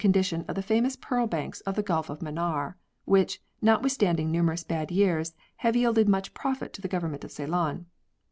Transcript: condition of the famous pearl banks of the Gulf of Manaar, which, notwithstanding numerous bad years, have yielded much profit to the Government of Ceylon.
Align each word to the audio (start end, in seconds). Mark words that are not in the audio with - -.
condition 0.01 0.43
of 0.47 0.55
the 0.55 0.63
famous 0.63 0.95
pearl 0.95 1.27
banks 1.27 1.61
of 1.61 1.75
the 1.75 1.83
Gulf 1.83 2.09
of 2.09 2.21
Manaar, 2.23 2.73
which, 3.05 3.39
notwithstanding 3.61 4.31
numerous 4.31 4.63
bad 4.63 4.89
years, 4.89 5.35
have 5.57 5.75
yielded 5.75 6.09
much 6.09 6.33
profit 6.33 6.73
to 6.73 6.81
the 6.81 6.87
Government 6.87 7.23
of 7.23 7.31
Ceylon. 7.31 7.85